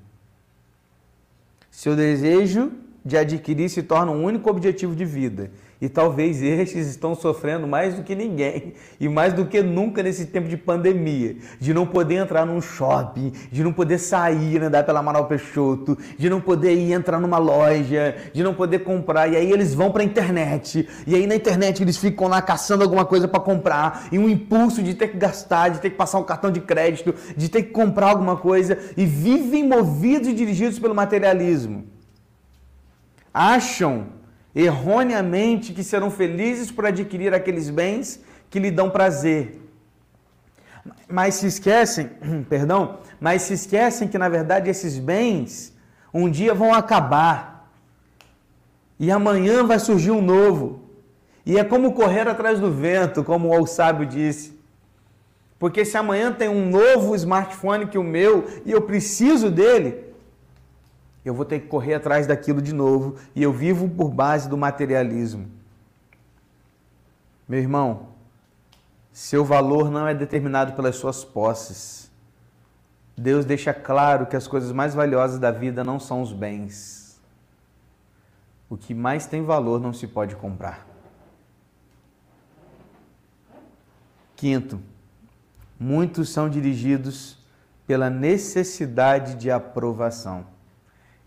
[1.71, 2.73] Seu desejo
[3.05, 5.53] de adquirir se torna um único objetivo de vida
[5.83, 10.27] e talvez estes estão sofrendo mais do que ninguém e mais do que nunca nesse
[10.27, 15.01] tempo de pandemia, de não poder entrar num shopping, de não poder sair, andar pela
[15.01, 19.27] Amaral Peixoto, de não poder ir entrar numa loja, de não poder comprar.
[19.27, 22.85] E aí eles vão para a internet, e aí na internet eles ficam lá caçando
[22.85, 26.21] alguma coisa para comprar, e um impulso de ter que gastar, de ter que passar
[26.21, 30.79] um cartão de crédito, de ter que comprar alguma coisa, e vivem movidos e dirigidos
[30.79, 31.87] pelo materialismo.
[33.35, 34.22] Acham
[34.55, 39.61] erroneamente que serão felizes por adquirir aqueles bens que lhe dão prazer.
[41.09, 42.11] Mas se esquecem,
[42.49, 45.73] perdão, mas se esquecem que na verdade esses bens
[46.13, 47.71] um dia vão acabar.
[48.99, 50.83] E amanhã vai surgir um novo.
[51.45, 54.61] E é como correr atrás do vento, como o sábio disse.
[55.59, 60.02] Porque se amanhã tem um novo smartphone que o meu e eu preciso dele,
[61.25, 64.57] eu vou ter que correr atrás daquilo de novo e eu vivo por base do
[64.57, 65.49] materialismo.
[67.49, 68.09] Meu irmão,
[69.13, 72.11] seu valor não é determinado pelas suas posses.
[73.17, 77.21] Deus deixa claro que as coisas mais valiosas da vida não são os bens.
[78.69, 80.87] O que mais tem valor não se pode comprar.
[84.35, 84.81] Quinto,
[85.79, 87.39] muitos são dirigidos
[87.87, 90.52] pela necessidade de aprovação.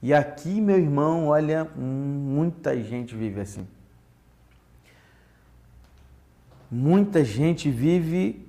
[0.06, 3.66] E aqui, meu irmão, olha, muita gente vive assim.
[6.70, 8.48] Muita gente vive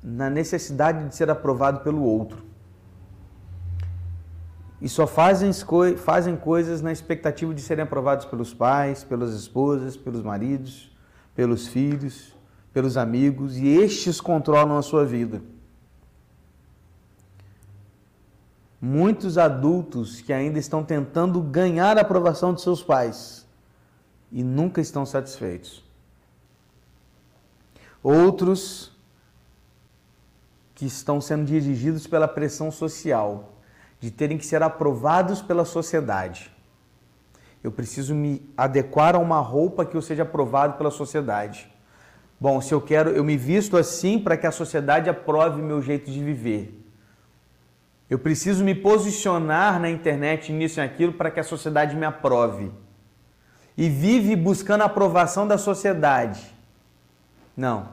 [0.00, 2.40] na necessidade de ser aprovado pelo outro.
[4.80, 5.50] E só fazem,
[5.96, 10.96] fazem coisas na expectativa de serem aprovados pelos pais, pelas esposas, pelos maridos,
[11.34, 12.32] pelos filhos,
[12.72, 15.42] pelos amigos, e estes controlam a sua vida.
[18.88, 23.44] Muitos adultos que ainda estão tentando ganhar a aprovação de seus pais
[24.30, 25.82] e nunca estão satisfeitos.
[28.00, 28.96] Outros
[30.72, 33.56] que estão sendo dirigidos pela pressão social,
[33.98, 36.52] de terem que ser aprovados pela sociedade.
[37.64, 41.68] Eu preciso me adequar a uma roupa que eu seja aprovado pela sociedade.
[42.38, 46.08] Bom, se eu quero, eu me visto assim para que a sociedade aprove meu jeito
[46.08, 46.85] de viver.
[48.08, 52.70] Eu preciso me posicionar na internet, nisso e aquilo, para que a sociedade me aprove.
[53.76, 56.54] E vive buscando a aprovação da sociedade.
[57.56, 57.88] Não.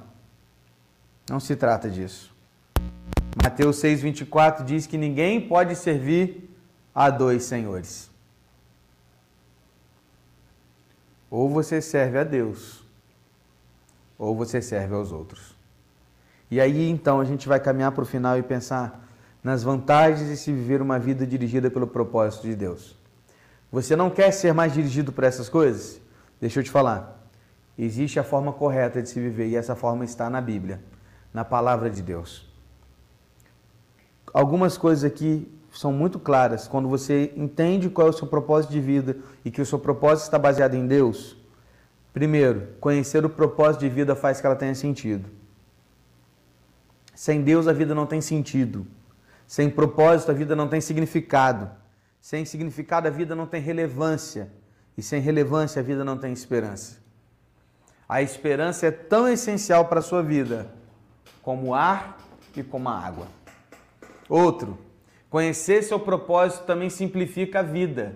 [1.30, 2.34] Não se trata disso.
[3.42, 6.50] Mateus 6,24 diz que ninguém pode servir
[6.94, 8.10] a dois senhores.
[11.30, 12.84] Ou você serve a Deus,
[14.20, 15.56] ou você serve aos outros.
[16.52, 19.03] E aí então a gente vai caminhar para o final e pensar
[19.44, 22.96] nas vantagens de se viver uma vida dirigida pelo propósito de Deus.
[23.72, 26.00] Você não quer ser mais dirigido por essas coisas?
[26.40, 27.28] Deixa eu te falar.
[27.78, 30.80] Existe a forma correta de se viver e essa forma está na Bíblia,
[31.34, 32.48] na palavra de Deus.
[34.34, 36.68] Algumas coisas aqui são muito claras.
[36.68, 40.26] Quando você entende qual é o seu propósito de vida e que o seu propósito
[40.26, 41.36] está baseado em Deus,
[42.14, 45.28] Primeiro, conhecer o propósito de vida faz que ela tenha sentido.
[47.16, 48.86] Sem Deus a vida não tem sentido.
[49.54, 51.70] Sem propósito a vida não tem significado.
[52.20, 54.52] Sem significado a vida não tem relevância.
[54.98, 56.98] E sem relevância a vida não tem esperança.
[58.10, 60.74] A esperança é tão essencial para a sua vida
[61.44, 62.18] como o ar
[62.56, 63.28] e como a água.
[64.28, 64.76] Outro,
[65.30, 68.16] conhecer seu propósito também simplifica a vida.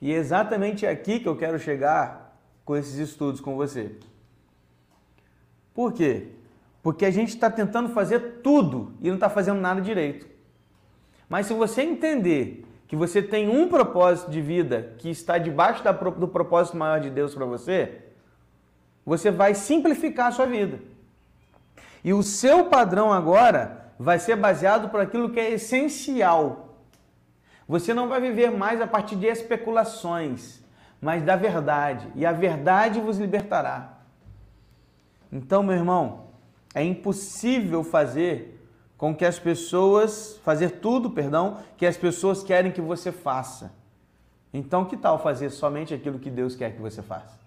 [0.00, 3.96] E é exatamente aqui que eu quero chegar com esses estudos com você.
[5.74, 6.28] Por quê?
[6.82, 10.26] Porque a gente está tentando fazer tudo e não está fazendo nada direito.
[11.28, 15.82] Mas se você entender que você tem um propósito de vida que está debaixo
[16.18, 18.02] do propósito maior de Deus para você,
[19.06, 20.80] você vai simplificar a sua vida.
[22.04, 26.76] E o seu padrão agora vai ser baseado por aquilo que é essencial.
[27.68, 30.62] Você não vai viver mais a partir de especulações
[31.02, 33.98] mas da verdade, e a verdade vos libertará.
[35.32, 36.21] Então, meu irmão,
[36.74, 38.60] é impossível fazer
[38.96, 43.74] com que as pessoas, fazer tudo, perdão, que as pessoas querem que você faça.
[44.54, 47.40] Então, que tal fazer somente aquilo que Deus quer que você faça?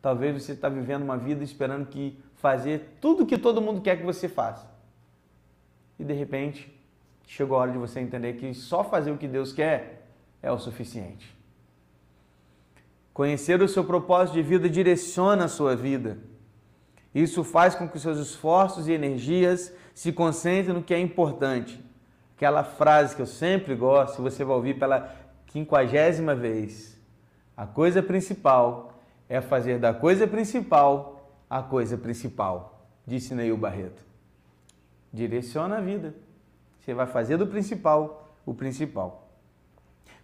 [0.00, 4.04] Talvez você está vivendo uma vida esperando que fazer tudo que todo mundo quer que
[4.04, 4.66] você faça.
[5.98, 6.72] E de repente,
[7.26, 10.08] chegou a hora de você entender que só fazer o que Deus quer
[10.40, 11.36] é o suficiente.
[13.12, 16.18] Conhecer o seu propósito de vida direciona a sua vida.
[17.14, 21.82] Isso faz com que seus esforços e energias se concentrem no que é importante.
[22.36, 25.14] Aquela frase que eu sempre gosto, você vai ouvir pela
[25.46, 26.96] quinquagésima vez.
[27.56, 28.92] A coisa principal
[29.28, 31.18] é fazer da coisa principal
[31.50, 34.02] a coisa principal, disse Neil Barreto.
[35.12, 36.14] Direciona a vida.
[36.78, 39.28] Você vai fazer do principal o principal.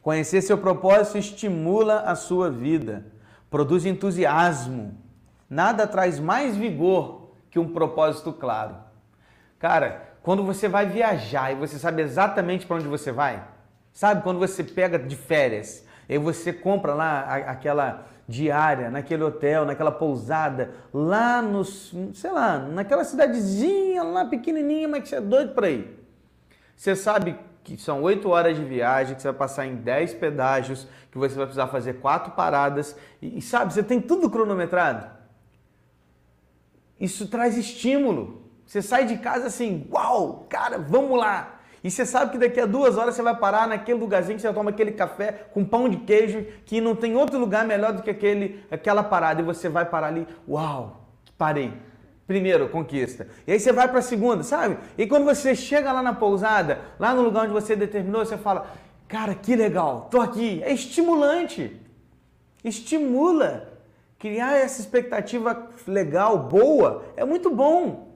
[0.03, 3.07] Conhecer seu propósito estimula a sua vida,
[3.51, 4.95] produz entusiasmo.
[5.49, 8.77] Nada traz mais vigor que um propósito claro.
[9.59, 13.45] Cara, quando você vai viajar e você sabe exatamente para onde você vai,
[13.93, 19.93] sabe quando você pega de férias e você compra lá aquela diária naquele hotel, naquela
[19.93, 25.71] pousada, lá nos, sei lá, naquela cidadezinha lá pequenininha, mas que você é doido para
[25.71, 26.05] ir.
[26.77, 30.87] Você sabe que são 8 horas de viagem, que você vai passar em 10 pedágios,
[31.11, 32.97] que você vai precisar fazer quatro paradas.
[33.23, 35.07] E, e sabe, você tem tudo cronometrado.
[37.01, 38.43] Isso traz estímulo.
[38.67, 41.61] Você sai de casa assim, uau, cara, vamos lá.
[41.83, 44.53] E você sabe que daqui a duas horas você vai parar naquele lugarzinho que você
[44.55, 48.09] toma aquele café com pão de queijo, que não tem outro lugar melhor do que
[48.09, 49.43] aquele, aquela parada.
[49.43, 51.75] E você vai parar ali, uau, parei.
[52.27, 53.29] Primeiro, conquista.
[53.47, 54.79] E aí você vai para a segunda, sabe?
[54.97, 58.67] E quando você chega lá na pousada, lá no lugar onde você determinou, você fala,
[59.07, 60.63] cara, que legal, tô aqui.
[60.65, 61.79] É estimulante.
[62.65, 63.74] Estimula.
[64.25, 68.09] Criar essa expectativa legal, boa, é muito bom.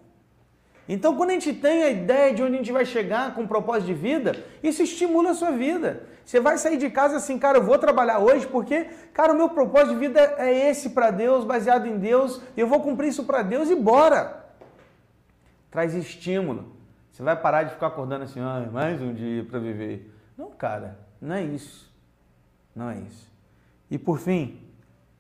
[0.89, 3.89] Então, quando a gente tem a ideia de onde a gente vai chegar com propósito
[3.89, 6.05] de vida, isso estimula a sua vida.
[6.25, 9.51] Você vai sair de casa assim, cara, eu vou trabalhar hoje porque, cara, o meu
[9.51, 13.43] propósito de vida é esse para Deus, baseado em Deus, eu vou cumprir isso para
[13.43, 14.47] Deus e bora.
[15.71, 16.73] Traz estímulo.
[17.13, 20.11] Você vai parar de ficar acordando assim, ah, mais um dia para viver.
[20.39, 21.93] Não, cara, não é isso.
[22.75, 23.31] Não é isso.
[23.91, 24.68] E por fim,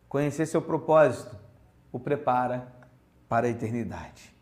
[0.08, 1.36] conhecer seu propósito
[1.92, 2.72] o prepara
[3.28, 4.34] para a eternidade.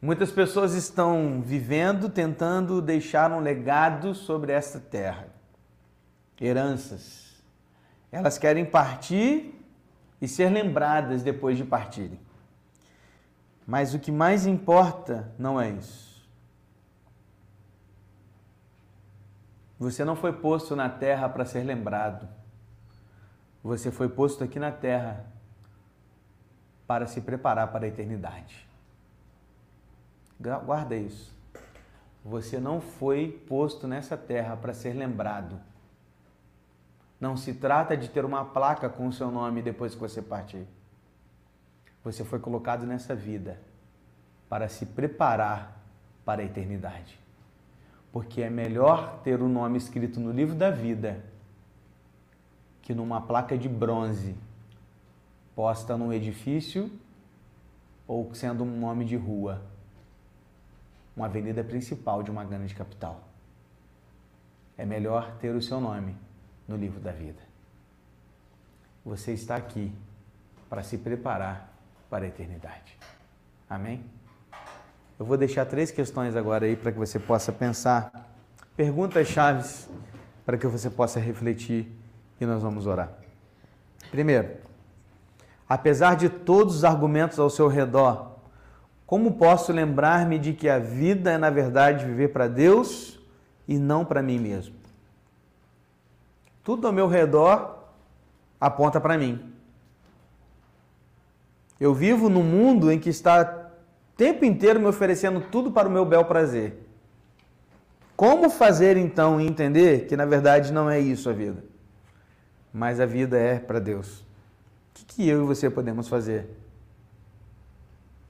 [0.00, 5.28] Muitas pessoas estão vivendo, tentando deixar um legado sobre esta terra.
[6.40, 7.42] Heranças.
[8.12, 9.64] Elas querem partir
[10.20, 12.20] e ser lembradas depois de partirem.
[13.66, 16.06] Mas o que mais importa não é isso.
[19.78, 22.28] Você não foi posto na terra para ser lembrado.
[23.66, 25.26] Você foi posto aqui na terra
[26.86, 28.64] para se preparar para a eternidade.
[30.38, 31.34] Guarda isso.
[32.24, 35.58] Você não foi posto nessa terra para ser lembrado.
[37.20, 40.64] Não se trata de ter uma placa com o seu nome depois que você partir.
[42.04, 43.58] Você foi colocado nessa vida
[44.48, 45.76] para se preparar
[46.24, 47.18] para a eternidade.
[48.12, 51.34] Porque é melhor ter o nome escrito no livro da vida
[52.86, 54.36] que numa placa de bronze
[55.56, 56.88] posta num edifício
[58.06, 59.60] ou sendo um nome de rua
[61.16, 63.24] uma avenida principal de uma grande capital.
[64.78, 66.14] É melhor ter o seu nome
[66.68, 67.42] no livro da vida.
[69.04, 69.92] Você está aqui
[70.70, 71.72] para se preparar
[72.08, 72.96] para a eternidade.
[73.68, 74.04] Amém?
[75.18, 78.30] Eu vou deixar três questões agora aí para que você possa pensar.
[78.76, 79.88] Perguntas chaves
[80.44, 82.05] para que você possa refletir
[82.40, 83.10] e nós vamos orar.
[84.10, 84.48] Primeiro,
[85.68, 88.36] apesar de todos os argumentos ao seu redor
[89.06, 93.20] como posso lembrar-me de que a vida é, na verdade, viver para Deus
[93.68, 94.74] e não para mim mesmo?
[96.64, 97.84] Tudo ao meu redor
[98.60, 99.52] aponta para mim.
[101.78, 103.68] Eu vivo num mundo em que está
[104.12, 106.82] o tempo inteiro me oferecendo tudo para o meu bel prazer.
[108.16, 111.62] Como fazer então entender que na verdade não é isso a vida,
[112.76, 114.18] mas a vida é para Deus?
[114.18, 114.24] O
[114.92, 116.46] que, que eu e você podemos fazer?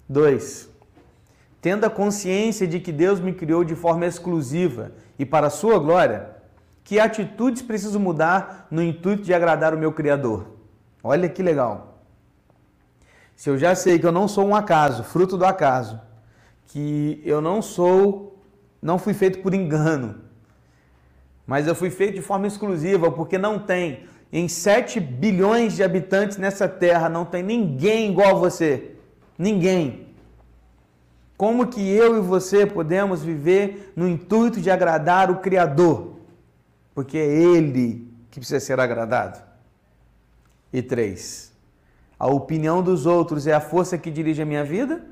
[0.09, 0.71] 2.
[1.61, 5.81] Tendo a consciência de que Deus me criou de forma exclusiva e para a sua
[5.81, 6.31] glória,
[6.85, 10.47] que atitudes preciso mudar no intuito de agradar o meu Criador?
[11.03, 11.99] Olha que legal.
[13.35, 16.01] Se eu já sei que eu não sou um acaso, fruto do acaso,
[16.67, 18.41] que eu não sou,
[18.81, 20.21] não fui feito por engano,
[21.45, 26.37] mas eu fui feito de forma exclusiva, porque não tem em 7 bilhões de habitantes
[26.37, 28.93] nessa terra, não tem ninguém igual a você.
[29.39, 30.07] Ninguém.
[31.37, 36.16] Como que eu e você podemos viver no intuito de agradar o Criador?
[36.95, 39.41] Porque é Ele que precisa ser agradado.
[40.72, 41.53] E três,
[42.18, 45.05] a opinião dos outros é a força que dirige a minha vida?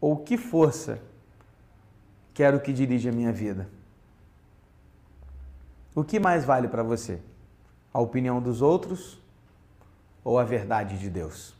[0.00, 1.00] Ou que força
[2.34, 3.68] quero que dirija a minha vida?
[5.94, 7.20] O que mais vale para você?
[7.92, 9.20] A opinião dos outros
[10.24, 11.54] ou a verdade de Deus?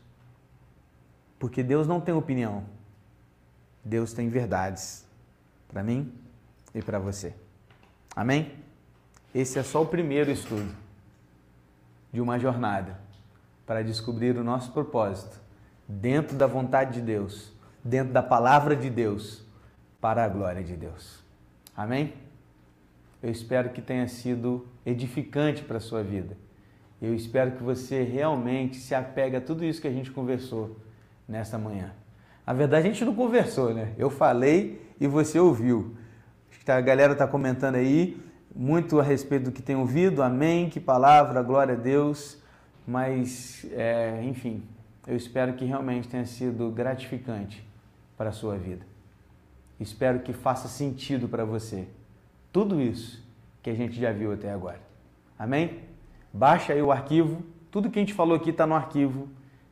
[1.37, 2.63] Porque Deus não tem opinião.
[3.83, 5.05] Deus tem verdades
[5.67, 6.13] para mim
[6.73, 7.35] e para você.
[8.15, 8.53] Amém?
[9.35, 10.73] Esse é só o primeiro estudo
[12.11, 12.97] de uma jornada
[13.65, 15.39] para descobrir o nosso propósito
[15.87, 17.51] dentro da vontade de Deus,
[17.83, 19.43] dentro da palavra de Deus,
[19.99, 21.23] para a glória de Deus.
[21.75, 22.13] Amém?
[23.23, 26.37] Eu espero que tenha sido edificante para a sua vida
[27.03, 30.77] eu espero que você realmente se apegue a tudo isso que a gente conversou
[31.27, 31.91] nesta manhã.
[32.47, 33.91] Na verdade, a gente não conversou, né?
[33.97, 35.97] Eu falei e você ouviu.
[36.65, 38.17] A galera está comentando aí
[38.55, 40.23] muito a respeito do que tem ouvido.
[40.23, 42.41] Amém, que palavra, glória a Deus.
[42.87, 44.63] Mas, é, enfim,
[45.05, 47.67] eu espero que realmente tenha sido gratificante
[48.15, 48.85] para a sua vida.
[49.77, 51.85] Espero que faça sentido para você
[52.53, 53.21] tudo isso
[53.63, 54.79] que a gente já viu até agora.
[55.37, 55.79] Amém?
[56.31, 59.27] Baixa aí o arquivo Tudo que a gente falou aqui está no arquivo.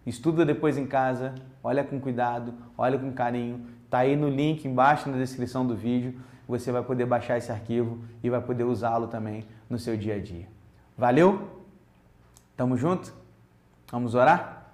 [0.05, 3.67] Estuda depois em casa, olha com cuidado, olha com carinho.
[3.86, 6.19] Está aí no link embaixo na descrição do vídeo.
[6.47, 10.19] Você vai poder baixar esse arquivo e vai poder usá-lo também no seu dia a
[10.19, 10.47] dia.
[10.97, 11.47] Valeu?
[12.57, 13.13] Tamo junto?
[13.91, 14.73] Vamos orar?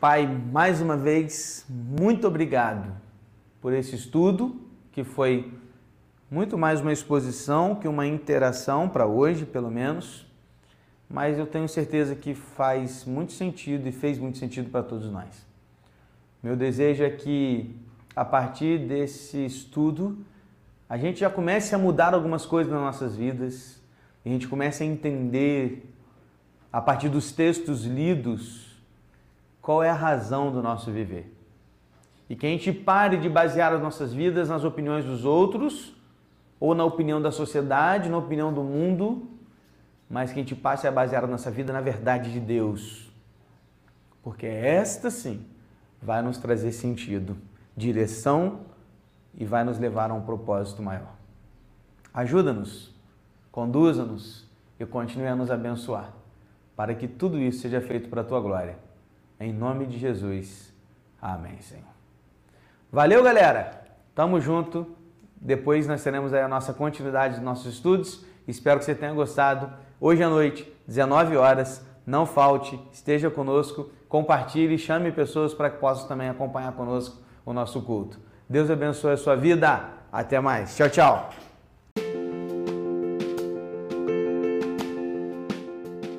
[0.00, 2.92] Pai, mais uma vez, muito obrigado
[3.60, 4.60] por esse estudo
[4.90, 5.59] que foi
[6.30, 10.24] muito mais uma exposição que uma interação para hoje, pelo menos,
[11.08, 15.44] mas eu tenho certeza que faz muito sentido e fez muito sentido para todos nós.
[16.40, 17.74] Meu desejo é que
[18.14, 20.18] a partir desse estudo
[20.88, 23.82] a gente já comece a mudar algumas coisas nas nossas vidas,
[24.24, 25.92] a gente comece a entender
[26.72, 28.80] a partir dos textos lidos
[29.60, 31.34] qual é a razão do nosso viver.
[32.28, 35.98] E que a gente pare de basear as nossas vidas nas opiniões dos outros
[36.60, 39.26] ou na opinião da sociedade, na opinião do mundo,
[40.08, 43.10] mas que a gente passe a basear a nossa vida na verdade de Deus.
[44.22, 45.46] Porque esta sim
[46.02, 47.38] vai nos trazer sentido,
[47.74, 48.60] direção
[49.34, 51.14] e vai nos levar a um propósito maior.
[52.12, 52.94] Ajuda-nos,
[53.50, 54.46] conduza-nos
[54.78, 56.12] e continue a nos abençoar,
[56.76, 58.78] para que tudo isso seja feito para a tua glória.
[59.38, 60.74] Em nome de Jesus.
[61.22, 61.84] Amém, Senhor.
[62.92, 63.84] Valeu, galera!
[64.14, 64.99] Tamo junto.
[65.40, 68.24] Depois nós teremos a nossa continuidade dos nossos estudos.
[68.46, 69.72] Espero que você tenha gostado.
[69.98, 76.06] Hoje à noite, 19 horas, não falte, esteja conosco, compartilhe, chame pessoas para que possam
[76.06, 77.16] também acompanhar conosco
[77.46, 78.18] o nosso culto.
[78.48, 79.80] Deus abençoe a sua vida.
[80.12, 80.76] Até mais.
[80.76, 81.30] Tchau, tchau.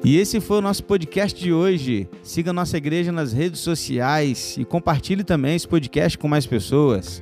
[0.04, 2.10] E esse foi o nosso podcast de hoje.
[2.24, 7.22] Siga nossa igreja nas redes sociais e compartilhe também esse podcast com mais pessoas.